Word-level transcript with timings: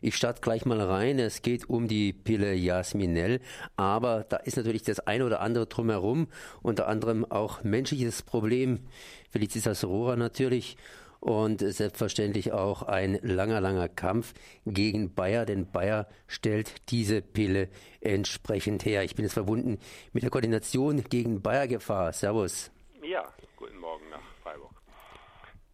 Ich 0.00 0.16
starte 0.16 0.40
gleich 0.40 0.64
mal 0.64 0.80
rein. 0.80 1.18
Es 1.18 1.42
geht 1.42 1.68
um 1.68 1.88
die 1.88 2.12
Pille 2.12 2.54
Jasminell, 2.54 3.40
aber 3.76 4.24
da 4.28 4.36
ist 4.36 4.56
natürlich 4.56 4.82
das 4.82 5.00
eine 5.00 5.24
oder 5.24 5.40
andere 5.40 5.66
drumherum, 5.66 6.28
unter 6.62 6.88
anderem 6.88 7.24
auch 7.24 7.64
menschliches 7.64 8.22
Problem. 8.22 8.80
Felicitas 9.30 9.84
Rohrer 9.84 10.16
natürlich 10.16 10.76
und 11.20 11.60
selbstverständlich 11.60 12.52
auch 12.52 12.82
ein 12.82 13.18
langer, 13.22 13.60
langer 13.60 13.88
Kampf 13.88 14.34
gegen 14.66 15.14
Bayer, 15.14 15.44
denn 15.46 15.70
Bayer 15.70 16.06
stellt 16.28 16.72
diese 16.90 17.22
Pille 17.22 17.68
entsprechend 18.00 18.84
her. 18.84 19.02
Ich 19.02 19.16
bin 19.16 19.24
jetzt 19.24 19.34
verbunden 19.34 19.78
mit 20.12 20.22
der 20.22 20.30
Koordination 20.30 21.02
gegen 21.02 21.42
Bayer-Gefahr. 21.42 22.12
Servus. 22.12 22.70
Ja, 23.02 23.32
guten 23.56 23.78
Morgen 23.78 24.08
nach 24.10 24.22
Freiburg. 24.42 24.70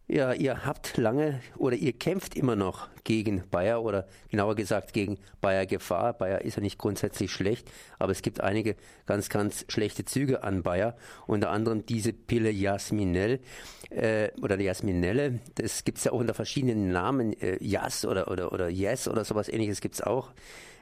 Ja, 0.07 0.35
ihr 0.35 0.67
habt 0.67 0.99
lange 0.99 1.41
oder 1.57 1.77
ihr 1.77 1.95
kämpft 1.95 2.37
immer 2.37 2.57
noch 2.57 2.89
gegen 3.05 3.43
Bayer 3.51 3.83
oder 3.83 4.07
genauer 4.29 4.55
gesagt 4.55 4.93
gegen 4.93 5.19
Bayer 5.41 5.65
Gefahr. 5.65 6.13
Bayer 6.13 6.43
ist 6.43 6.57
ja 6.57 6.63
nicht 6.63 6.77
grundsätzlich 6.77 7.33
schlecht, 7.33 7.71
aber 7.99 8.13
es 8.13 8.21
gibt 8.21 8.43
einige 8.43 8.77
ganz, 9.07 9.31
ganz 9.31 9.65
schlechte 9.69 10.05
Züge 10.05 10.43
an 10.43 10.63
Bayer. 10.63 10.95
Unter 11.27 11.51
anderem 11.51 11.87
diese 11.87 12.13
Pille 12.13 12.51
Jasminell 12.51 13.41
äh, 13.89 14.29
oder 14.43 14.61
Jasminelle. 14.61 15.41
Das 15.55 15.85
gibt's 15.85 16.05
ja 16.05 16.13
auch 16.13 16.21
unter 16.21 16.35
verschiedenen 16.35 16.91
Namen. 16.91 17.33
Äh, 17.41 17.57
Jas 17.65 18.05
oder, 18.05 18.31
oder, 18.31 18.53
oder 18.53 18.69
Yes 18.69 19.09
oder 19.09 19.25
sowas 19.25 19.49
ähnliches 19.49 19.81
gibt's 19.81 20.03
auch. 20.03 20.35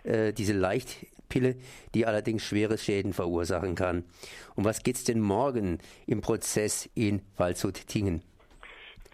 Äh, 0.03 0.33
diese 0.33 0.53
Leichtpille, 0.53 1.55
die 1.95 2.07
allerdings 2.07 2.43
schwere 2.43 2.77
Schäden 2.77 3.13
verursachen 3.13 3.77
kann. 3.77 4.03
Um 4.57 4.65
was 4.65 4.83
geht's 4.83 5.05
denn 5.05 5.21
morgen 5.21 5.79
im 6.07 6.23
Prozess 6.23 6.91
in 6.97 7.23
Waldshut-Tingen? 7.37 8.23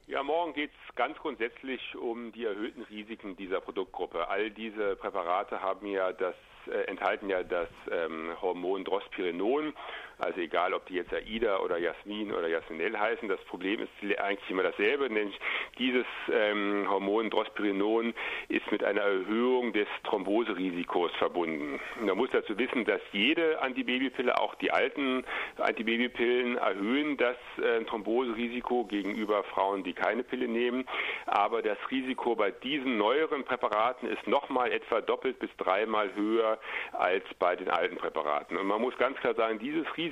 Ja, 0.09 0.23
morgen 0.23 0.55
geht 0.55 0.71
es 0.71 0.95
ganz 0.95 1.19
grundsätzlich 1.19 1.95
um 1.95 2.33
die 2.33 2.47
erhöhten 2.47 2.81
Risiken 2.81 3.37
dieser 3.37 3.61
Produktgruppe. 3.61 4.27
All 4.27 4.51
diese 4.51 4.97
Präparate 4.97 5.61
haben 5.61 5.87
ja 5.87 6.13
das 6.15 6.35
äh, 6.67 6.85
enthalten 6.87 7.29
ja 7.29 7.43
das 7.43 7.69
ähm, 7.91 8.31
Hormon 8.41 8.85
Drospirinon, 8.85 9.75
also 10.19 10.41
egal 10.41 10.75
ob 10.75 10.85
die 10.87 10.95
jetzt 10.95 11.13
Aida 11.13 11.61
oder 11.61 11.79
Jasmin 11.79 12.33
oder 12.33 12.49
Jasminell 12.49 12.99
heißen, 12.99 13.29
das 13.29 13.41
Problem 13.45 13.81
ist 13.81 14.19
eigentlich 14.19 14.51
immer 14.51 14.65
dasselbe, 14.65 15.09
nämlich 15.09 15.39
dieses 15.79 16.07
ähm, 16.33 16.87
Hormon 16.91 17.31
Drospirinon 17.31 18.15
ist 18.49 18.71
mit 18.73 18.83
einer 18.83 19.03
Erhöhung 19.03 19.73
des 19.73 19.87
Thromboserisikos 20.05 21.13
verbunden. 21.19 21.79
Man 22.01 22.17
muss 22.17 22.31
dazu 22.33 22.59
wissen, 22.59 22.85
dass 22.85 23.01
jede 23.13 23.63
Antibabypille, 23.63 24.37
auch 24.41 24.57
die 24.57 24.73
alten 24.73 25.25
Antibabypillen, 25.59 26.57
erhöhen 26.57 27.17
das 27.17 27.37
äh, 27.63 27.85
Thromboserisiko 27.85 28.87
gegenüber 28.87 29.45
Frauen, 29.45 29.85
die 29.85 29.93
keine 29.93 30.25
Pille 30.25 30.49
nehmen. 30.49 30.85
Aber 31.27 31.63
das 31.63 31.79
Risiko 31.91 32.35
bei 32.35 32.51
diesen 32.51 32.99
neueren 32.99 33.45
Präparaten 33.45 34.09
ist 34.09 34.27
nochmal 34.27 34.73
etwa 34.73 35.01
doppelt 35.01 35.39
bis 35.39 35.51
dreimal 35.59 36.13
höher 36.15 36.59
als 36.93 37.25
bei 37.39 37.55
den 37.55 37.69
alten 37.69 37.97
Präparaten. 37.97 38.57
Und 38.57 38.67
man 38.67 38.81
muss 38.81 38.97
ganz 38.99 39.17
klar 39.19 39.35
sagen, 39.35 39.59
dieses 39.61 39.87
Risiko 39.97 40.08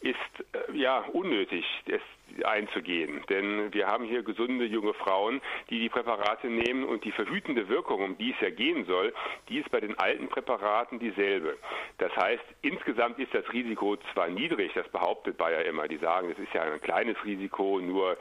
ist 0.00 0.16
äh, 0.52 0.76
ja 0.76 1.04
unnötig. 1.12 1.64
Es 1.86 2.02
einzugehen. 2.44 3.22
Denn 3.28 3.72
wir 3.72 3.86
haben 3.86 4.04
hier 4.04 4.22
gesunde 4.22 4.64
junge 4.64 4.94
Frauen, 4.94 5.40
die 5.70 5.80
die 5.80 5.88
Präparate 5.88 6.48
nehmen 6.48 6.84
und 6.84 7.04
die 7.04 7.12
verhütende 7.12 7.68
Wirkung, 7.68 8.02
um 8.02 8.18
die 8.18 8.32
es 8.32 8.40
ja 8.40 8.50
gehen 8.50 8.84
soll, 8.86 9.12
die 9.48 9.58
ist 9.58 9.70
bei 9.70 9.80
den 9.80 9.98
alten 9.98 10.28
Präparaten 10.28 10.98
dieselbe. 10.98 11.56
Das 11.98 12.14
heißt, 12.16 12.44
insgesamt 12.62 13.18
ist 13.18 13.34
das 13.34 13.50
Risiko 13.52 13.96
zwar 14.12 14.28
niedrig, 14.28 14.72
das 14.74 14.88
behauptet 14.88 15.36
Bayer 15.36 15.64
immer, 15.64 15.88
die 15.88 15.98
sagen, 15.98 16.28
das 16.28 16.38
ist 16.38 16.52
ja 16.54 16.62
ein 16.62 16.80
kleines 16.80 17.16
Risiko, 17.24 17.80
nur 17.80 18.16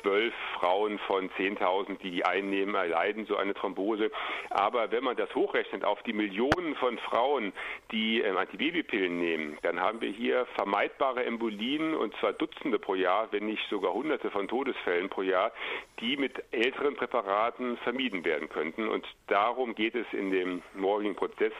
zwölf 0.00 0.34
Frauen 0.58 0.98
von 1.00 1.30
10.000, 1.30 1.98
die 1.98 2.10
die 2.10 2.24
einnehmen, 2.24 2.74
erleiden 2.74 3.26
so 3.26 3.36
eine 3.36 3.54
Thrombose. 3.54 4.10
Aber 4.50 4.90
wenn 4.90 5.04
man 5.04 5.16
das 5.16 5.34
hochrechnet 5.34 5.84
auf 5.84 6.02
die 6.02 6.12
Millionen 6.12 6.74
von 6.76 6.98
Frauen, 6.98 7.52
die 7.90 8.20
ähm, 8.20 8.36
Antibabypillen 8.36 9.18
nehmen, 9.18 9.58
dann 9.62 9.80
haben 9.80 10.00
wir 10.00 10.10
hier 10.10 10.46
vermeidbare 10.54 11.24
Embolien 11.24 11.94
und 11.94 12.14
zwar 12.16 12.32
Dutzende 12.32 12.78
pro 12.78 12.94
Jahr, 12.94 13.28
wenn 13.32 13.46
nicht 13.46 13.53
nicht 13.54 13.68
sogar 13.70 13.94
hunderte 13.94 14.30
von 14.32 14.48
Todesfällen 14.48 15.08
pro 15.08 15.22
Jahr, 15.22 15.52
die 16.00 16.16
mit 16.16 16.42
älteren 16.50 16.96
Präparaten 16.96 17.76
vermieden 17.78 18.24
werden 18.24 18.48
könnten. 18.48 18.88
Und 18.88 19.06
darum 19.28 19.76
geht 19.76 19.94
es 19.94 20.06
in 20.12 20.32
dem 20.32 20.62
morgigen 20.74 21.14
Prozess. 21.14 21.52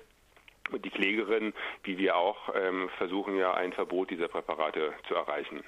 Und 0.72 0.84
die 0.84 0.90
Klägerin, 0.90 1.52
wie 1.84 1.98
wir 1.98 2.16
auch, 2.16 2.52
ähm, 2.54 2.88
versuchen 2.98 3.36
ja 3.36 3.54
ein 3.54 3.72
Verbot 3.72 4.10
dieser 4.10 4.28
Präparate 4.28 4.94
zu 5.06 5.14
erreichen. 5.14 5.62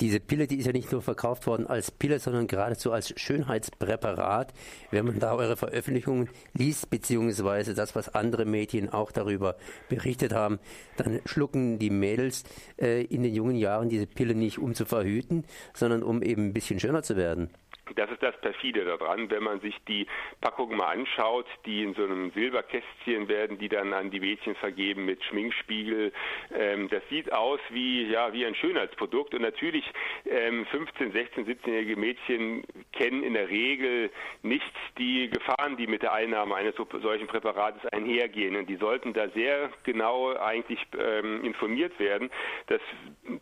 Diese 0.00 0.20
Pille, 0.20 0.46
die 0.46 0.58
ist 0.58 0.66
ja 0.66 0.72
nicht 0.72 0.92
nur 0.92 1.02
verkauft 1.02 1.48
worden 1.48 1.66
als 1.66 1.90
Pille, 1.90 2.20
sondern 2.20 2.46
geradezu 2.46 2.92
als 2.92 3.12
Schönheitspräparat. 3.18 4.52
Wenn 4.92 5.06
man 5.06 5.18
da 5.18 5.34
eure 5.34 5.56
Veröffentlichungen 5.56 6.28
liest, 6.54 6.88
beziehungsweise 6.88 7.74
das, 7.74 7.96
was 7.96 8.14
andere 8.14 8.44
Medien 8.44 8.90
auch 8.90 9.10
darüber 9.10 9.56
berichtet 9.88 10.32
haben, 10.32 10.60
dann 10.96 11.20
schlucken 11.24 11.80
die 11.80 11.90
Mädels 11.90 12.44
äh, 12.80 13.02
in 13.02 13.24
den 13.24 13.34
jungen 13.34 13.56
Jahren 13.56 13.88
diese 13.88 14.06
Pille 14.06 14.36
nicht, 14.36 14.58
um 14.58 14.74
zu 14.74 14.84
verhüten, 14.84 15.44
sondern 15.74 16.04
um 16.04 16.22
eben 16.22 16.46
ein 16.46 16.52
bisschen 16.52 16.78
schöner 16.78 17.02
zu 17.02 17.16
werden. 17.16 17.50
Das 17.94 18.10
ist 18.10 18.22
das 18.22 18.38
perfide 18.40 18.84
daran, 18.84 19.30
wenn 19.30 19.42
man 19.42 19.60
sich 19.60 19.76
die 19.86 20.06
Packungen 20.40 20.76
mal 20.76 20.88
anschaut, 20.88 21.46
die 21.66 21.82
in 21.82 21.94
so 21.94 22.04
einem 22.04 22.30
Silberkästchen 22.32 23.28
werden, 23.28 23.58
die 23.58 23.68
dann 23.68 23.92
an 23.92 24.10
die 24.10 24.20
Mädchen 24.20 24.54
vergeben 24.56 25.04
mit 25.04 25.22
Schminkspiegel. 25.24 26.12
Ähm, 26.54 26.88
das 26.88 27.02
sieht 27.08 27.32
aus 27.32 27.60
wie 27.70 28.06
ja 28.08 28.32
wie 28.32 28.44
ein 28.44 28.54
Schönheitsprodukt 28.54 29.34
und 29.34 29.42
natürlich 29.42 29.84
ähm, 30.26 30.66
15, 30.66 31.12
16, 31.12 31.46
17-jährige 31.46 31.96
Mädchen 31.96 32.64
kennen 32.92 33.22
in 33.22 33.34
der 33.34 33.48
Regel 33.48 34.10
nicht 34.42 34.64
die 34.98 35.30
Gefahren, 35.30 35.76
die 35.76 35.86
mit 35.86 36.02
der 36.02 36.12
Einnahme 36.12 36.54
eines 36.54 36.74
solchen 36.76 37.26
Präparates 37.26 37.84
einhergehen 37.92 38.56
und 38.56 38.68
die 38.68 38.76
sollten 38.76 39.12
da 39.12 39.28
sehr 39.30 39.70
genau 39.84 40.34
eigentlich 40.36 40.80
ähm, 40.98 41.44
informiert 41.44 41.98
werden. 41.98 42.30
Das 42.66 42.80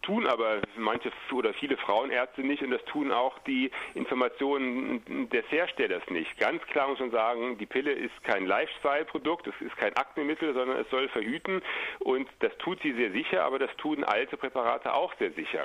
tun 0.03 0.27
aber 0.27 0.63
manche 0.77 1.11
oder 1.33 1.53
viele 1.55 1.77
Frauenärzte 1.77 2.43
nicht 2.43 2.63
und 2.63 2.71
das 2.71 2.85
tun 2.87 3.13
auch 3.13 3.39
die 3.41 3.71
Informationen 3.95 4.36
Informationen 4.37 5.29
des 5.31 5.45
Herstellers 5.51 6.03
nicht. 6.11 6.39
Ganz 6.39 6.63
klar 6.67 6.89
muss 6.89 7.01
man 7.01 7.11
sagen, 7.11 7.59
die 7.59 7.67
Pille 7.67 7.93
ist 7.93 8.13
kein 8.25 8.47
Lifestyle-Produkt, 8.47 9.47
es 9.47 9.61
ist 9.61 9.77
kein 9.77 9.95
Aknemittel, 9.97 10.55
sondern 10.55 10.79
es 10.79 10.89
soll 10.91 11.09
verhüten 11.09 11.63
und 12.01 12.29
das 12.41 12.57
tut 12.59 12.81
sie 12.83 12.93
sehr 12.93 13.11
sicher, 13.13 13.45
aber 13.45 13.59
das 13.59 13.75
tun 13.77 14.05
alte 14.05 14.37
Präparate 14.37 14.93
auch 14.95 15.15
sehr 15.19 15.33
sicher. 15.33 15.65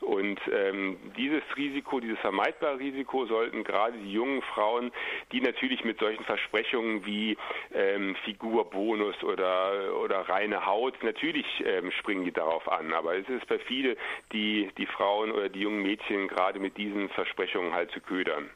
Und 0.00 0.40
ähm, 0.52 0.98
dieses 1.16 1.42
Risiko, 1.56 2.00
dieses 2.00 2.18
vermeidbare 2.20 2.78
Risiko 2.78 3.26
sollten 3.26 3.64
gerade 3.64 3.98
die 3.98 4.12
jungen 4.12 4.42
Frauen, 4.42 4.92
die 5.32 5.40
natürlich 5.40 5.84
mit 5.84 5.98
solchen 5.98 6.24
Versprechungen 6.24 7.04
wie 7.06 7.36
ähm, 7.74 8.14
Figurbonus 8.24 9.22
oder, 9.24 9.96
oder 10.02 10.20
reine 10.28 10.66
Haut, 10.66 11.02
natürlich 11.02 11.46
ähm, 11.64 11.90
springen 11.92 12.24
die 12.24 12.32
darauf 12.32 12.70
an, 12.70 12.92
aber 12.92 13.16
es 13.16 13.28
ist 13.28 13.46
perfide, 13.46 13.96
die, 14.32 14.70
die 14.78 14.86
Frauen 14.86 15.32
oder 15.32 15.48
die 15.48 15.60
jungen 15.60 15.82
Mädchen 15.82 16.28
gerade 16.28 16.58
mit 16.58 16.76
diesen 16.76 17.08
Versprechungen 17.10 17.72
halt 17.74 17.90
zu 17.90 18.00
ködern. 18.12 18.50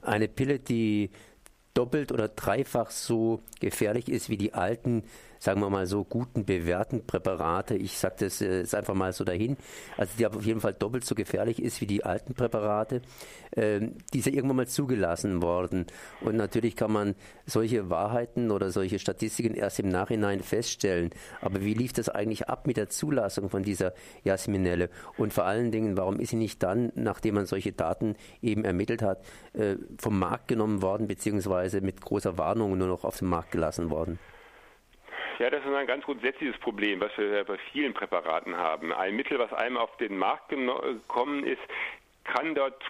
Eine 0.00 0.26
Pille, 0.26 0.58
die 0.58 1.10
doppelt 1.76 2.12
oder 2.12 2.28
dreifach 2.28 2.90
so 2.90 3.40
gefährlich 3.60 4.08
ist 4.08 4.30
wie 4.30 4.36
die 4.36 4.54
alten 4.54 5.04
sagen 5.38 5.60
wir 5.60 5.70
mal 5.70 5.86
so, 5.86 6.04
guten, 6.04 6.44
bewährten 6.44 7.06
Präparate, 7.06 7.76
ich 7.76 7.98
sage 7.98 8.16
das 8.20 8.40
äh, 8.40 8.58
jetzt 8.58 8.74
einfach 8.74 8.94
mal 8.94 9.12
so 9.12 9.24
dahin, 9.24 9.56
also 9.96 10.12
die 10.18 10.26
auf 10.26 10.44
jeden 10.44 10.60
Fall 10.60 10.74
doppelt 10.74 11.04
so 11.04 11.14
gefährlich 11.14 11.62
ist 11.62 11.80
wie 11.80 11.86
die 11.86 12.04
alten 12.04 12.34
Präparate, 12.34 13.02
äh, 13.52 13.80
die 14.12 14.20
sind 14.20 14.34
irgendwann 14.34 14.56
mal 14.56 14.66
zugelassen 14.66 15.42
worden. 15.42 15.86
Und 16.20 16.36
natürlich 16.36 16.76
kann 16.76 16.92
man 16.92 17.14
solche 17.46 17.90
Wahrheiten 17.90 18.50
oder 18.50 18.70
solche 18.70 18.98
Statistiken 18.98 19.54
erst 19.54 19.78
im 19.78 19.88
Nachhinein 19.88 20.40
feststellen. 20.40 21.10
Aber 21.40 21.62
wie 21.62 21.74
lief 21.74 21.92
das 21.92 22.08
eigentlich 22.08 22.48
ab 22.48 22.66
mit 22.66 22.76
der 22.76 22.88
Zulassung 22.88 23.50
von 23.50 23.62
dieser 23.62 23.92
Jasminelle? 24.24 24.90
Und 25.16 25.32
vor 25.32 25.44
allen 25.44 25.70
Dingen, 25.70 25.96
warum 25.96 26.18
ist 26.18 26.30
sie 26.30 26.36
nicht 26.36 26.62
dann, 26.62 26.92
nachdem 26.94 27.36
man 27.36 27.46
solche 27.46 27.72
Daten 27.72 28.16
eben 28.42 28.64
ermittelt 28.64 29.02
hat, 29.02 29.24
äh, 29.52 29.76
vom 29.98 30.18
Markt 30.18 30.48
genommen 30.48 30.82
worden, 30.82 31.06
beziehungsweise 31.06 31.65
mit 31.80 32.00
großer 32.00 32.38
Warnung 32.38 32.76
nur 32.78 32.88
noch 32.88 33.04
auf 33.04 33.18
den 33.18 33.28
Markt 33.28 33.52
gelassen 33.52 33.90
worden? 33.90 34.18
Ja, 35.38 35.50
das 35.50 35.60
ist 35.60 35.70
ein 35.70 35.86
ganz 35.86 36.04
grundsätzliches 36.04 36.58
Problem, 36.60 37.00
was 37.00 37.10
wir 37.18 37.44
bei 37.44 37.58
vielen 37.72 37.92
Präparaten 37.92 38.56
haben. 38.56 38.92
Ein 38.92 39.16
Mittel, 39.16 39.38
was 39.38 39.52
einem 39.52 39.76
auf 39.76 39.94
den 39.98 40.16
Markt 40.16 40.48
gekommen 40.48 41.44
ist, 41.44 41.60
kann 42.24 42.54
dort 42.54 42.82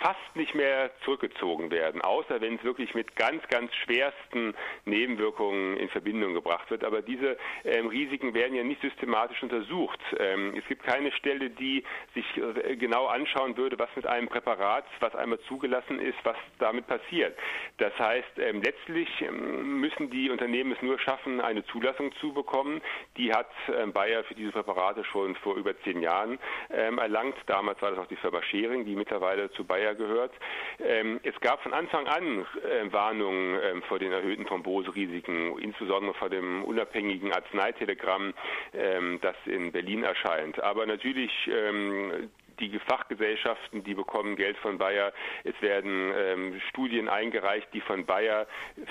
fast 0.00 0.36
nicht 0.36 0.54
mehr 0.54 0.90
zurückgezogen 1.04 1.70
werden, 1.70 2.00
außer 2.00 2.40
wenn 2.40 2.56
es 2.56 2.64
wirklich 2.64 2.94
mit 2.94 3.16
ganz, 3.16 3.46
ganz 3.48 3.74
schwersten 3.74 4.54
Nebenwirkungen 4.84 5.76
in 5.76 5.88
Verbindung 5.88 6.34
gebracht 6.34 6.70
wird. 6.70 6.84
Aber 6.84 7.02
diese 7.02 7.36
ähm, 7.64 7.86
Risiken 7.86 8.34
werden 8.34 8.54
ja 8.54 8.64
nicht 8.64 8.80
systematisch 8.80 9.42
untersucht. 9.42 10.00
Ähm, 10.18 10.54
es 10.56 10.66
gibt 10.66 10.82
keine 10.84 11.12
Stelle, 11.12 11.50
die 11.50 11.84
sich 12.14 12.24
äh, 12.36 12.76
genau 12.76 13.06
anschauen 13.06 13.56
würde, 13.56 13.78
was 13.78 13.88
mit 13.96 14.06
einem 14.06 14.28
Präparat, 14.28 14.84
was 15.00 15.14
einmal 15.14 15.38
zugelassen 15.48 16.00
ist, 16.00 16.18
was 16.24 16.36
damit 16.58 16.86
passiert. 16.86 17.36
Das 17.78 17.96
heißt, 17.98 18.38
ähm, 18.38 18.62
letztlich 18.62 19.08
ähm, 19.20 19.80
müssen 19.80 20.10
die 20.10 20.30
Unternehmen 20.30 20.72
es 20.72 20.82
nur 20.82 20.98
schaffen, 20.98 21.40
eine 21.40 21.64
Zulassung 21.66 22.12
zu 22.20 22.32
bekommen. 22.32 22.80
Die 23.16 23.32
hat 23.32 23.50
ähm, 23.68 23.92
Bayer 23.92 24.24
für 24.24 24.34
diese 24.34 24.52
Präparate 24.52 25.04
schon 25.04 25.34
vor 25.36 25.56
über 25.56 25.78
zehn 25.82 26.00
Jahren 26.02 26.38
ähm, 26.70 26.98
erlangt. 26.98 27.36
Damals 27.46 27.80
war 27.82 27.90
das 27.90 27.98
auch 27.98 28.08
die 28.08 28.16
Firma 28.16 28.42
Schering, 28.42 28.84
die 28.84 28.96
mittlerweile 28.96 29.50
zu 29.52 29.64
Bayer 29.64 29.83
Bayer 29.84 29.94
gehört. 29.94 30.32
Ähm, 30.80 31.20
es 31.22 31.38
gab 31.40 31.62
von 31.62 31.72
Anfang 31.72 32.06
an 32.06 32.40
äh, 32.40 32.92
Warnungen 32.92 33.54
äh, 33.56 33.80
vor 33.82 33.98
den 33.98 34.12
erhöhten 34.12 34.46
Thromboserisiken, 34.46 35.58
insbesondere 35.58 36.14
vor 36.14 36.30
dem 36.30 36.64
unabhängigen 36.64 37.32
Arzneitelegramm, 37.32 38.32
ähm, 38.72 39.18
das 39.20 39.36
in 39.44 39.72
Berlin 39.72 40.04
erscheint. 40.04 40.62
Aber 40.62 40.86
natürlich 40.86 41.32
ähm, 41.48 42.30
die 42.60 42.78
Fachgesellschaften, 42.78 43.84
die 43.84 43.94
bekommen 43.94 44.36
Geld 44.36 44.56
von 44.58 44.78
Bayer. 44.78 45.12
Es 45.44 45.60
werden 45.60 46.12
ähm, 46.16 46.60
Studien 46.68 47.08
eingereicht, 47.08 47.68
die 47.72 47.80
von 47.80 48.04
Bayer 48.04 48.46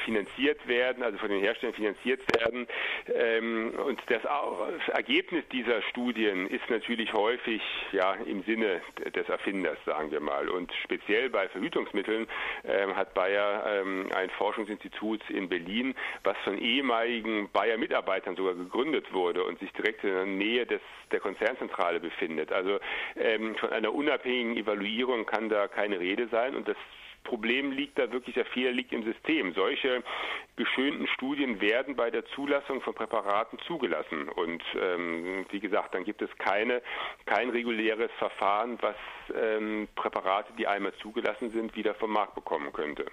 finanziert 0.06 0.68
werden, 0.68 1.04
also 1.04 1.18
von 1.18 1.30
den 1.30 1.40
Herstellern 1.40 1.76
finanziert 1.76 2.22
werden. 2.36 2.68
Ähm, 3.14 3.74
und 3.86 4.00
das, 4.08 4.22
das, 4.24 4.96
Ergebnis 4.96 5.44
dieser 5.52 5.82
Studien 5.84 6.48
ist 6.48 6.70
natürlich 6.70 7.14
häufig 7.14 7.62
ja 7.92 8.14
im 8.26 8.44
Sinne 8.44 8.82
des 9.16 9.28
Erfinders, 9.30 9.78
sagen 9.86 10.12
wir 10.12 10.20
mal. 10.20 10.50
Und 10.50 10.72
speziell 10.84 11.30
bei 11.30 11.48
Verhütungsmitteln 11.50 12.28
ähm, 12.64 12.96
hat 12.96 13.14
Bayer 13.14 13.64
ähm, 13.68 14.10
ein 14.16 14.30
Forschungsinstitut 14.32 15.30
in 15.30 15.50
Berlin, 15.50 15.96
was 16.24 16.38
von 16.44 16.58
ehemaligen 16.58 17.50
Bayer-Mitarbeitern 17.52 18.36
sogar 18.36 18.56
gegründet 18.56 19.14
wurde 19.14 19.44
und 19.44 19.60
sich 19.60 19.72
direkt 19.74 20.04
in 20.04 20.12
der 20.12 20.26
Nähe 20.26 20.66
des, 20.66 20.82
der 21.12 21.20
Konzernzentrale 21.20 22.00
befindet. 22.00 22.52
Also 22.52 22.80
ähm, 23.16 23.53
von 23.60 23.72
einer 23.72 23.94
unabhängigen 23.94 24.58
Evaluierung 24.58 25.26
kann 25.26 25.50
da 25.50 25.68
keine 25.68 26.00
Rede 26.00 26.28
sein. 26.28 26.56
Und 26.56 26.68
das 26.68 26.78
Problem 27.24 27.72
liegt 27.72 27.98
da 27.98 28.12
wirklich, 28.12 28.36
der 28.36 28.46
Fehler 28.46 28.72
liegt 28.72 28.94
im 28.94 29.04
System. 29.04 29.54
Solche 29.54 30.04
geschönten 30.56 31.08
Studien 31.08 31.62
werden 31.62 31.96
bei 31.96 32.12
der 32.12 32.26
Zulassung 32.28 32.82
von 32.82 32.94
Präparaten 32.94 33.58
zugelassen. 33.68 34.30
Und 34.30 34.64
ähm, 34.80 35.46
wie 35.50 35.60
gesagt, 35.60 35.96
dann 35.96 36.04
gibt 36.04 36.22
es 36.22 36.30
keine, 36.38 36.82
kein 37.26 37.50
reguläres 37.50 38.12
Verfahren, 38.18 38.78
was 38.82 38.96
ähm, 39.36 39.88
Präparate, 39.96 40.54
die 40.58 40.68
einmal 40.68 40.94
zugelassen 41.02 41.50
sind, 41.52 41.76
wieder 41.76 41.96
vom 41.96 42.12
Markt 42.12 42.36
bekommen 42.36 42.72
könnte. 42.74 43.06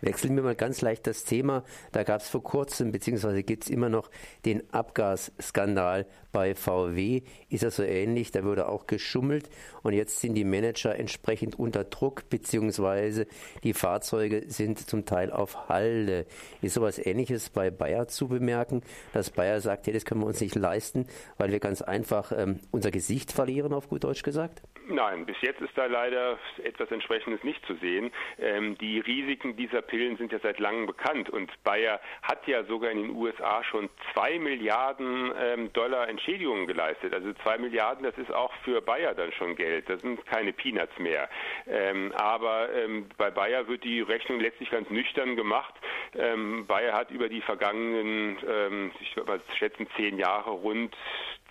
Wechseln 0.00 0.36
wir 0.36 0.42
mal 0.42 0.54
ganz 0.54 0.82
leicht 0.82 1.06
das 1.06 1.24
Thema. 1.24 1.64
Da 1.92 2.02
gab 2.02 2.20
es 2.20 2.28
vor 2.28 2.42
kurzem, 2.42 2.92
beziehungsweise 2.92 3.42
gibt 3.42 3.64
es 3.64 3.70
immer 3.70 3.88
noch 3.88 4.10
den 4.44 4.62
Abgasskandal 4.72 6.06
bei 6.34 6.56
VW 6.56 7.22
ist 7.48 7.62
das 7.62 7.76
so 7.76 7.84
ähnlich. 7.84 8.32
Da 8.32 8.42
wurde 8.44 8.68
auch 8.68 8.86
geschummelt 8.88 9.48
und 9.82 9.92
jetzt 9.94 10.20
sind 10.20 10.34
die 10.34 10.44
Manager 10.44 10.94
entsprechend 10.96 11.56
unter 11.58 11.84
Druck, 11.84 12.28
beziehungsweise 12.28 13.26
die 13.62 13.74
Fahrzeuge 13.74 14.44
sind 14.48 14.78
zum 14.78 15.04
Teil 15.06 15.30
auf 15.30 15.68
Halde. 15.68 16.26
Ist 16.62 16.74
sowas 16.74 16.98
ähnliches 16.98 17.50
bei 17.50 17.70
Bayer 17.70 18.08
zu 18.08 18.28
bemerken, 18.28 18.82
dass 19.12 19.30
Bayer 19.30 19.60
sagt, 19.60 19.86
hey, 19.86 19.92
das 19.92 20.04
können 20.04 20.20
wir 20.20 20.26
uns 20.26 20.40
nicht 20.40 20.54
leisten, 20.54 21.06
weil 21.38 21.50
wir 21.50 21.60
ganz 21.60 21.82
einfach 21.82 22.32
ähm, 22.36 22.60
unser 22.70 22.90
Gesicht 22.90 23.32
verlieren, 23.32 23.72
auf 23.72 23.88
gut 23.88 24.04
Deutsch 24.04 24.22
gesagt? 24.22 24.62
Nein, 24.86 25.24
bis 25.24 25.40
jetzt 25.40 25.62
ist 25.62 25.76
da 25.76 25.86
leider 25.86 26.38
etwas 26.62 26.90
Entsprechendes 26.90 27.42
nicht 27.42 27.64
zu 27.66 27.74
sehen. 27.76 28.12
Ähm, 28.38 28.76
die 28.78 29.00
Risiken 29.00 29.56
dieser 29.56 29.80
Pillen 29.80 30.18
sind 30.18 30.30
ja 30.30 30.38
seit 30.40 30.58
langem 30.58 30.86
bekannt 30.86 31.30
und 31.30 31.50
Bayer 31.64 32.00
hat 32.22 32.46
ja 32.46 32.64
sogar 32.64 32.90
in 32.90 32.98
den 32.98 33.10
USA 33.16 33.64
schon 33.64 33.88
zwei 34.12 34.38
Milliarden 34.38 35.32
ähm, 35.40 35.72
Dollar 35.72 36.08
Entschädigungen 36.08 36.66
geleistet. 36.66 37.14
Also 37.14 37.32
zwei 37.42 37.56
Milliarden, 37.56 38.04
das 38.04 38.16
ist 38.18 38.30
auch 38.32 38.52
für 38.62 38.82
Bayer 38.82 39.14
dann 39.14 39.32
schon 39.32 39.56
Geld. 39.56 39.88
Das 39.88 40.02
sind 40.02 40.24
keine 40.26 40.52
Peanuts 40.52 40.98
mehr. 40.98 41.30
Ähm, 41.66 42.12
aber 42.16 42.68
ähm, 42.74 43.06
bei 43.16 43.30
Bayer 43.30 43.66
wird 43.66 43.84
die 43.84 44.02
Rechnung 44.02 44.38
letztlich 44.38 44.70
ganz 44.70 44.90
nüchtern 44.90 45.34
gemacht. 45.34 45.74
Ähm, 46.14 46.66
Bayer 46.66 46.92
hat 46.92 47.10
über 47.10 47.30
die 47.30 47.40
vergangenen, 47.40 48.36
ähm, 48.46 48.90
ich 49.00 49.16
würde 49.16 49.30
mal 49.30 49.40
schätzen, 49.56 49.86
zehn 49.96 50.18
Jahre 50.18 50.50
rund 50.50 50.94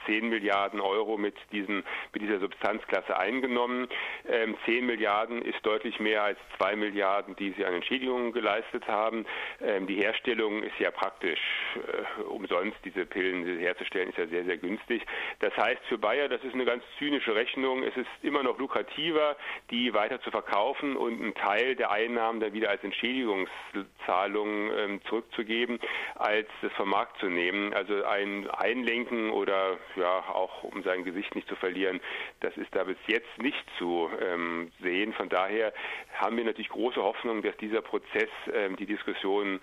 10 0.05 0.29
Milliarden 0.29 0.79
Euro 0.79 1.17
mit, 1.17 1.35
diesen, 1.51 1.83
mit 2.13 2.21
dieser 2.21 2.39
Substanzklasse 2.39 3.17
eingenommen. 3.17 3.87
Ähm, 4.27 4.55
10 4.65 4.85
Milliarden 4.85 5.41
ist 5.41 5.65
deutlich 5.65 5.99
mehr 5.99 6.23
als 6.23 6.39
2 6.57 6.75
Milliarden, 6.75 7.35
die 7.35 7.51
sie 7.51 7.65
an 7.65 7.73
Entschädigungen 7.73 8.31
geleistet 8.31 8.87
haben. 8.87 9.25
Ähm, 9.61 9.87
die 9.87 9.95
Herstellung 9.95 10.63
ist 10.63 10.79
ja 10.79 10.91
praktisch 10.91 11.39
äh, 11.75 12.21
umsonst. 12.23 12.77
Diese 12.85 13.05
Pillen 13.05 13.59
herzustellen 13.59 14.09
ist 14.09 14.17
ja 14.17 14.27
sehr, 14.27 14.45
sehr 14.45 14.57
günstig. 14.57 15.05
Das 15.39 15.55
heißt 15.57 15.81
für 15.87 15.97
Bayer, 15.97 16.29
das 16.29 16.43
ist 16.43 16.53
eine 16.53 16.65
ganz 16.65 16.83
zynische 16.97 17.35
Rechnung. 17.35 17.83
Es 17.83 17.95
ist 17.95 18.09
immer 18.21 18.43
noch 18.43 18.57
lukrativer, 18.57 19.35
die 19.71 19.93
weiter 19.93 20.21
zu 20.21 20.31
verkaufen 20.31 20.95
und 20.95 21.21
einen 21.21 21.35
Teil 21.35 21.75
der 21.75 21.91
Einnahmen 21.91 22.39
dann 22.39 22.53
wieder 22.53 22.69
als 22.69 22.83
Entschädigungszahlung 22.83 24.71
ähm, 24.77 25.01
zurückzugeben, 25.07 25.79
als 26.15 26.47
das 26.61 26.71
vom 26.73 26.89
Markt 26.89 27.19
zu 27.19 27.27
nehmen. 27.27 27.73
Also 27.73 28.03
ein 28.05 28.49
Einlenken 28.49 29.31
oder 29.31 29.77
ja, 29.95 30.19
auch 30.29 30.63
um 30.63 30.83
sein 30.83 31.03
Gesicht 31.03 31.35
nicht 31.35 31.47
zu 31.47 31.55
verlieren, 31.55 31.99
das 32.39 32.55
ist 32.57 32.73
da 32.75 32.83
bis 32.83 32.97
jetzt 33.07 33.37
nicht 33.37 33.63
zu 33.77 34.09
ähm, 34.21 34.71
sehen. 34.81 35.13
Von 35.13 35.29
daher 35.29 35.73
haben 36.13 36.37
wir 36.37 36.43
natürlich 36.43 36.69
große 36.69 37.01
Hoffnung, 37.01 37.41
dass 37.41 37.55
dieser 37.57 37.81
Prozess 37.81 38.29
ähm, 38.53 38.75
die 38.75 38.85
Diskussion 38.85 39.59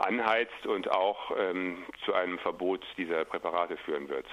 anheizt 0.00 0.66
und 0.66 0.90
auch 0.90 1.30
ähm, 1.38 1.78
zu 2.04 2.12
einem 2.14 2.38
Verbot 2.38 2.84
dieser 2.96 3.24
Präparate 3.24 3.76
führen 3.78 4.08
wird. 4.08 4.26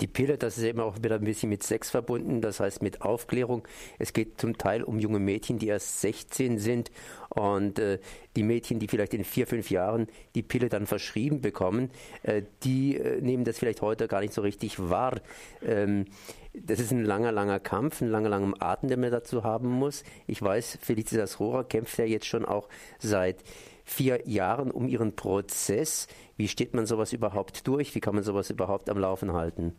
Die 0.00 0.06
Pille, 0.06 0.38
das 0.38 0.58
ist 0.58 0.64
eben 0.64 0.80
auch 0.80 0.96
wieder 0.96 1.16
ein 1.16 1.24
bisschen 1.24 1.48
mit 1.48 1.62
Sex 1.62 1.90
verbunden, 1.90 2.40
das 2.40 2.60
heißt 2.60 2.82
mit 2.82 3.02
Aufklärung. 3.02 3.66
Es 3.98 4.12
geht 4.12 4.40
zum 4.40 4.58
Teil 4.58 4.82
um 4.82 4.98
junge 4.98 5.18
Mädchen, 5.18 5.58
die 5.58 5.68
erst 5.68 6.00
16 6.00 6.58
sind 6.58 6.90
und 7.28 7.78
äh, 7.78 7.98
die 8.36 8.42
Mädchen, 8.42 8.78
die 8.78 8.88
vielleicht 8.88 9.14
in 9.14 9.24
vier, 9.24 9.46
fünf 9.46 9.70
Jahren 9.70 10.06
die 10.34 10.42
Pille 10.42 10.68
dann 10.68 10.86
verschrieben 10.86 11.40
bekommen, 11.40 11.90
äh, 12.22 12.42
die 12.62 12.96
äh, 12.96 13.20
nehmen 13.20 13.44
das 13.44 13.58
vielleicht 13.58 13.82
heute 13.82 14.08
gar 14.08 14.20
nicht 14.20 14.32
so 14.32 14.42
richtig 14.42 14.78
wahr. 14.78 15.20
Ähm, 15.64 16.06
das 16.54 16.80
ist 16.80 16.90
ein 16.90 17.04
langer, 17.04 17.32
langer 17.32 17.60
Kampf, 17.60 18.02
ein 18.02 18.08
langer, 18.08 18.28
langer 18.28 18.54
Atem, 18.60 18.88
den 18.88 19.00
man 19.00 19.10
dazu 19.10 19.42
haben 19.42 19.68
muss. 19.68 20.04
Ich 20.26 20.42
weiß, 20.42 20.78
Felicitas 20.82 21.40
Rohrer 21.40 21.64
kämpft 21.64 21.98
ja 21.98 22.04
jetzt 22.04 22.26
schon 22.26 22.44
auch 22.44 22.68
seit 22.98 23.42
vier 23.84 24.28
Jahren 24.28 24.70
um 24.70 24.88
ihren 24.88 25.14
Prozess. 25.16 26.06
Wie 26.36 26.48
steht 26.48 26.74
man 26.74 26.86
sowas 26.86 27.12
überhaupt 27.12 27.66
durch? 27.66 27.94
Wie 27.94 28.00
kann 28.00 28.14
man 28.14 28.24
sowas 28.24 28.50
überhaupt 28.50 28.88
am 28.88 28.98
Laufen 28.98 29.32
halten? 29.32 29.74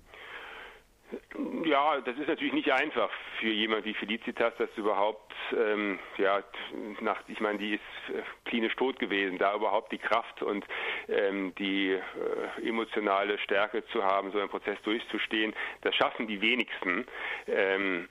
Ja, 1.65 2.01
das 2.01 2.18
ist 2.18 2.27
natürlich 2.27 2.54
nicht 2.54 2.71
einfach 2.71 3.10
für 3.39 3.48
jemand 3.48 3.86
wie 3.86 3.94
Felicitas, 3.94 4.54
das 4.57 4.69
überhaupt, 4.75 5.33
ähm, 5.56 6.00
ja, 6.18 6.44
nach, 7.01 7.21
ich 7.27 7.39
meine, 7.39 7.57
die 7.57 7.75
ist 7.75 8.15
äh, 8.15 8.21
klinisch 8.45 8.75
tot 8.75 9.00
gewesen, 9.00 9.38
da 9.38 9.56
überhaupt 9.56 9.92
die 9.92 9.98
Kraft 9.98 10.42
und 10.42 10.65
ähm, 11.07 11.54
die 11.56 11.92
äh, 11.92 12.68
emotionale 12.68 13.38
Stärke 13.39 13.86
zu 13.88 14.04
haben, 14.04 14.31
so 14.31 14.39
einen 14.39 14.50
Prozess 14.50 14.77
durchzustehen, 14.83 15.54
das 15.81 15.95
schaffen 15.95 16.27
die 16.27 16.42
wenigsten. 16.42 17.06
Ähm, 17.48 18.09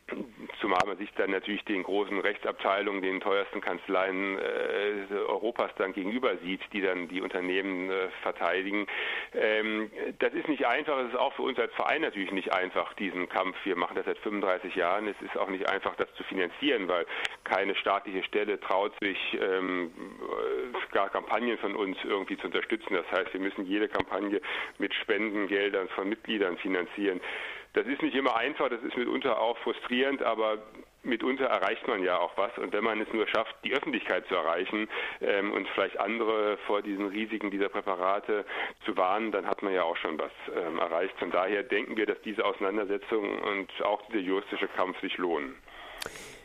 zumal 0.60 0.86
man 0.86 0.98
sich 0.98 1.12
dann 1.14 1.30
natürlich 1.30 1.64
den 1.64 1.82
großen 1.82 2.18
Rechtsabteilungen, 2.18 3.02
den 3.02 3.20
teuersten 3.20 3.60
Kanzleien 3.60 4.38
äh, 4.38 5.14
Europas 5.14 5.70
dann 5.76 5.92
gegenüber 5.92 6.36
sieht, 6.38 6.60
die 6.72 6.80
dann 6.80 7.08
die 7.08 7.20
Unternehmen 7.20 7.90
äh, 7.90 8.08
verteidigen. 8.22 8.86
Ähm, 9.34 9.90
das 10.18 10.32
ist 10.32 10.48
nicht 10.48 10.66
einfach, 10.66 10.98
es 10.98 11.08
ist 11.08 11.18
auch 11.18 11.32
für 11.34 11.42
uns 11.42 11.58
als 11.58 11.72
Verein 11.74 12.02
natürlich 12.02 12.32
nicht 12.32 12.52
einfach, 12.52 12.91
diesen 12.94 13.28
Kampf. 13.28 13.56
Wir 13.64 13.76
machen 13.76 13.96
das 13.96 14.06
seit 14.06 14.18
35 14.18 14.74
Jahren. 14.74 15.08
Es 15.08 15.20
ist 15.22 15.36
auch 15.36 15.48
nicht 15.48 15.68
einfach, 15.68 15.94
das 15.96 16.12
zu 16.14 16.24
finanzieren, 16.24 16.88
weil 16.88 17.06
keine 17.44 17.74
staatliche 17.74 18.22
Stelle 18.24 18.60
traut 18.60 18.92
sich, 19.00 19.18
ähm, 19.40 19.90
gar 20.92 21.10
Kampagnen 21.10 21.58
von 21.58 21.74
uns 21.74 21.96
irgendwie 22.04 22.36
zu 22.36 22.46
unterstützen. 22.46 22.94
Das 22.94 23.10
heißt, 23.10 23.32
wir 23.32 23.40
müssen 23.40 23.64
jede 23.64 23.88
Kampagne 23.88 24.40
mit 24.78 24.94
Spendengeldern 24.94 25.88
von 25.88 26.08
Mitgliedern 26.08 26.56
finanzieren. 26.58 27.20
Das 27.74 27.86
ist 27.86 28.02
nicht 28.02 28.14
immer 28.14 28.36
einfach, 28.36 28.68
das 28.68 28.82
ist 28.82 28.96
mitunter 28.96 29.40
auch 29.40 29.56
frustrierend, 29.58 30.22
aber 30.22 30.58
mitunter 31.02 31.46
erreicht 31.46 31.86
man 31.86 32.02
ja 32.02 32.18
auch 32.18 32.36
was. 32.36 32.56
Und 32.58 32.72
wenn 32.72 32.84
man 32.84 33.00
es 33.00 33.12
nur 33.12 33.26
schafft, 33.28 33.54
die 33.64 33.72
Öffentlichkeit 33.72 34.26
zu 34.28 34.34
erreichen 34.34 34.88
ähm, 35.20 35.52
und 35.52 35.68
vielleicht 35.68 35.98
andere 35.98 36.58
vor 36.66 36.82
diesen 36.82 37.06
Risiken 37.06 37.50
dieser 37.50 37.68
Präparate 37.68 38.44
zu 38.84 38.96
warnen, 38.96 39.32
dann 39.32 39.46
hat 39.46 39.62
man 39.62 39.72
ja 39.72 39.82
auch 39.82 39.96
schon 39.96 40.18
was 40.18 40.32
ähm, 40.54 40.78
erreicht. 40.78 41.14
Von 41.18 41.30
daher 41.30 41.62
denken 41.62 41.96
wir, 41.96 42.06
dass 42.06 42.20
diese 42.24 42.44
Auseinandersetzung 42.44 43.38
und 43.42 43.70
auch 43.82 44.02
dieser 44.08 44.20
juristische 44.20 44.68
Kampf 44.68 45.00
sich 45.00 45.16
lohnen. 45.18 45.54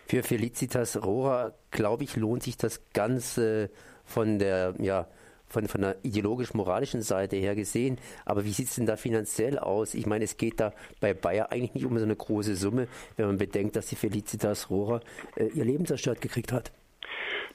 Für 0.08 0.24
Felicitas 0.24 1.04
Rohrer, 1.04 1.54
glaube 1.72 2.04
ich, 2.04 2.16
lohnt 2.16 2.44
sich 2.44 2.58
das 2.58 2.92
Ganze 2.94 3.70
von 4.06 4.40
der, 4.40 4.74
ja, 4.80 5.08
von, 5.48 5.68
von 5.68 5.82
der 5.82 5.98
ideologisch-moralischen 6.04 7.02
Seite 7.02 7.36
her 7.36 7.56
gesehen. 7.56 7.98
Aber 8.26 8.46
wie 8.46 8.52
sieht 8.52 8.68
es 8.68 8.76
denn 8.76 8.86
da 8.86 8.96
finanziell 8.96 9.60
aus? 9.60 9.94
Ich 9.94 10.06
meine, 10.06 10.26
es 10.26 10.38
geht 10.38 10.60
da 10.60 10.74
bei 11.00 11.14
Bayer 11.14 11.52
eigentlich 11.52 11.74
nicht 11.74 11.86
um 11.86 11.98
so 11.98 12.06
eine 12.06 12.16
große 12.16 12.56
Summe, 12.56 12.88
wenn 13.16 13.28
man 13.28 13.38
bedenkt, 13.38 13.76
dass 13.76 13.88
die 13.88 13.96
Felicitas 13.96 14.70
Rohrer 14.70 15.02
äh, 15.36 15.48
ihr 15.48 15.66
Leben 15.66 15.86
zerstört 15.86 16.22
gekriegt 16.22 16.52
hat. 16.52 16.72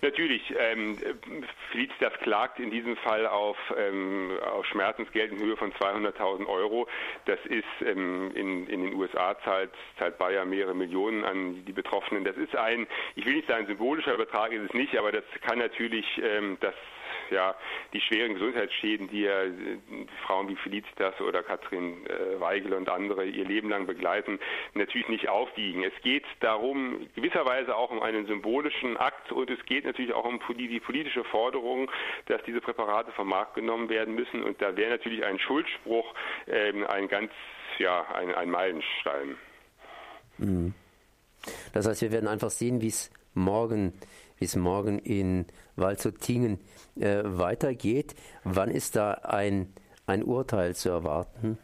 Natürlich. 0.03 0.43
Ähm, 0.59 0.99
Felicitas 1.71 2.13
klagt 2.23 2.59
in 2.59 2.73
diesem 2.73 2.97
Fall 2.97 3.25
auf, 3.25 3.57
ähm, 3.79 4.33
auf 4.53 4.67
Schmerzensgeld 4.67 5.31
in 5.31 5.39
Höhe 5.39 5.57
von 5.57 5.73
200.000 5.73 6.47
Euro. 6.47 6.89
Das 7.27 7.39
ist 7.47 7.65
ähm, 7.87 8.33
in, 8.35 8.67
in 8.67 8.83
den 8.83 8.95
USA 8.95 9.37
zahlt, 9.45 9.71
zahlt 10.01 10.19
Bayer 10.19 10.45
mehrere 10.45 10.75
Millionen 10.75 11.25
an 11.25 11.65
die 11.65 11.73
Betroffenen. 11.73 12.25
Das 12.25 12.37
ist 12.37 12.57
ein, 12.57 12.89
ich 13.15 13.25
will 13.25 13.35
nicht 13.35 13.47
sagen 13.47 13.67
symbolischer 13.67 14.17
Betrag 14.17 14.51
ist 14.53 14.65
es 14.65 14.75
nicht, 14.75 14.99
aber 14.99 15.13
das 15.13 15.25
kann 15.47 15.61
natürlich 15.61 16.07
ähm, 16.21 16.59
das 16.61 16.75
ja 17.31 17.55
die 17.93 18.01
schweren 18.01 18.35
Gesundheitsschäden, 18.35 19.09
die 19.09 19.23
ja 19.23 19.45
Frauen 20.27 20.49
wie 20.49 20.57
Felicitas 20.57 21.21
oder 21.21 21.43
Katrin 21.43 22.07
Weigel 22.39 22.75
und 22.75 22.89
andere 22.89 23.25
ihr 23.25 23.45
Leben 23.45 23.69
lang 23.69 23.87
begleiten, 23.87 24.39
natürlich 24.75 25.09
nicht 25.09 25.29
aufwiegen. 25.29 25.83
Es 25.85 25.93
geht 26.03 26.25
darum, 26.41 27.07
gewisserweise 27.15 27.77
auch 27.77 27.91
um 27.91 28.03
einen 28.03 28.27
symbolischen 28.27 28.97
Akt 28.97 29.33
und 29.33 29.51
es 29.51 29.65
geht 29.67 29.85
natürlich 29.85 30.13
auch 30.13 30.25
um 30.25 30.41
die 30.57 30.81
politische 30.81 31.25
Forderung, 31.25 31.91
dass 32.27 32.43
diese 32.45 32.61
Präparate 32.61 33.13
vom 33.13 33.29
Markt 33.29 33.55
genommen 33.55 33.89
werden 33.89 34.15
müssen. 34.15 34.43
Und 34.43 34.61
da 34.61 34.77
wäre 34.77 34.91
natürlich 34.91 35.25
ein 35.25 35.39
Schuldspruch 35.39 36.15
ähm, 36.47 36.87
ein 36.87 37.09
ganz, 37.09 37.31
ja, 37.79 38.07
ein, 38.15 38.35
ein 38.35 38.51
Meilenstein. 38.51 39.37
Mhm. 40.39 40.75
Das 41.73 41.87
heißt, 41.87 42.03
wir 42.03 42.13
werden 42.13 42.29
einfach 42.29 42.51
sehen, 42.51 42.81
wie 42.81 42.89
es 42.89 43.11
morgen, 43.35 43.93
wie 44.39 44.45
es 44.45 44.57
morgen 44.57 44.99
in 44.99 45.47
Walzottingen 45.77 46.59
äh, 46.99 47.23
weitergeht. 47.25 48.15
Wann 48.45 48.71
ist 48.71 48.97
da 48.97 49.13
ein, 49.13 49.73
ein 50.07 50.23
Urteil 50.23 50.75
zu 50.75 50.91
erwarten? 50.91 51.59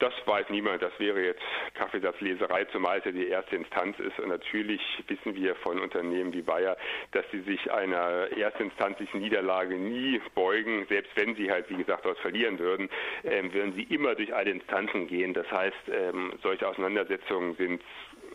Das 0.00 0.14
weiß 0.24 0.48
niemand. 0.48 0.80
Das 0.80 0.98
wäre 0.98 1.22
jetzt 1.22 1.42
Kaffeesatzleserei, 1.74 2.64
zumal 2.72 2.98
es 2.98 3.04
ja 3.04 3.12
die 3.12 3.28
erste 3.28 3.54
Instanz 3.54 3.98
ist. 3.98 4.18
Und 4.18 4.28
natürlich 4.30 4.80
wissen 5.08 5.34
wir 5.34 5.54
von 5.56 5.78
Unternehmen 5.78 6.32
wie 6.32 6.40
Bayer, 6.40 6.78
dass 7.12 7.26
sie 7.30 7.40
sich 7.42 7.70
einer 7.70 8.34
erstinstanzlichen 8.34 9.20
Niederlage 9.20 9.74
nie 9.76 10.18
beugen. 10.34 10.86
Selbst 10.88 11.14
wenn 11.16 11.34
sie 11.36 11.50
halt, 11.50 11.68
wie 11.68 11.76
gesagt, 11.76 12.06
dort 12.06 12.18
verlieren 12.20 12.58
würden, 12.58 12.88
ähm, 13.24 13.52
würden 13.52 13.74
sie 13.74 13.82
immer 13.82 14.14
durch 14.14 14.34
alle 14.34 14.50
Instanzen 14.50 15.06
gehen. 15.06 15.34
Das 15.34 15.50
heißt, 15.50 15.90
ähm, 15.92 16.32
solche 16.42 16.66
Auseinandersetzungen 16.66 17.54
sind 17.56 17.82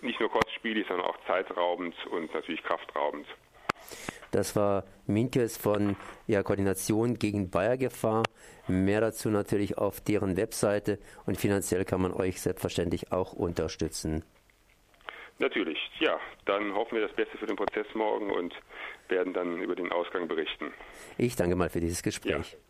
nicht 0.02 0.20
nur 0.20 0.30
kostspielig, 0.30 0.88
sondern 0.88 1.08
auch 1.08 1.18
zeitraubend 1.28 1.96
und 2.08 2.34
natürlich 2.34 2.64
kraftraubend. 2.64 3.28
Das 4.32 4.56
war 4.56 4.84
Minkes 5.08 5.58
von 5.58 5.96
ja, 6.28 6.44
Koordination 6.44 7.18
gegen 7.20 7.50
Bayergefahr. 7.50 8.24
Mehr 8.68 9.02
dazu 9.02 9.30
natürlich 9.30 9.78
auf 9.78 10.02
deren 10.02 10.36
Webseite 10.38 11.00
und 11.25 11.38
finanziell 11.38 11.86
kann 11.86 12.02
man 12.02 12.12
euch 12.12 12.42
selbstverständlich 12.42 13.12
auch 13.12 13.34
unterstützen. 13.34 14.24
Natürlich, 15.40 15.78
ja. 16.00 16.20
Dann 16.46 16.74
hoffen 16.74 16.96
wir 16.96 17.08
das 17.08 17.16
Beste 17.16 17.38
für 17.38 17.46
den 17.46 17.56
Prozess 17.56 17.88
morgen 17.94 18.32
und 18.32 18.54
werden 19.10 19.34
dann 19.34 19.62
über 19.62 19.75
den 19.75 19.92
Ausgang 19.92 20.28
berichten. 20.28 20.74
Ich 21.18 21.36
danke 21.36 21.56
mal 21.56 21.70
für 21.70 21.80
dieses 21.80 22.02
Gespräch. 22.04 22.52
Ja. 22.52 22.58